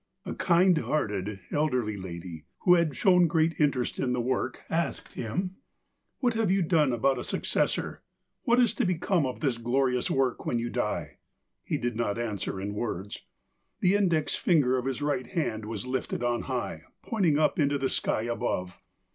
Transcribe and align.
A 0.25 0.33
kind 0.33 0.75
hearted, 0.79 1.41
eldeiiy 1.51 2.03
lady, 2.03 2.45
who 2.61 2.73
had 2.73 2.95
shown 2.97 3.27
great 3.27 3.59
interest 3.59 3.99
in 3.99 4.13
the 4.13 4.19
work, 4.19 4.63
asked 4.67 5.13
him:'' 5.13 5.57
What 6.21 6.33
have 6.33 6.49
you 6.49 6.63
done 6.63 6.91
about 6.91 7.19
a 7.19 7.23
successor? 7.23 8.01
What 8.41 8.59
is 8.59 8.73
to 8.73 8.85
become 8.85 9.27
of 9.27 9.41
this 9.41 9.59
glorious 9.59 10.09
work 10.09 10.43
when 10.43 10.57
you 10.57 10.71
die 10.71 11.19
%" 11.39 11.47
He 11.63 11.77
did 11.77 11.95
not 11.95 12.17
answer 12.17 12.59
in 12.59 12.73
words. 12.73 13.19
The 13.81 13.93
index 13.93 14.35
finger 14.35 14.75
of 14.75 14.85
his 14.85 15.03
right 15.03 15.27
hand 15.27 15.65
was 15.65 15.85
lifted 15.85 16.23
on 16.23 16.41
high, 16.49 16.85
pointing 17.03 17.37
up 17.37 17.59
into 17.59 17.77
the 17.77 17.87
sky 17.87 18.23
above. 18.23 18.79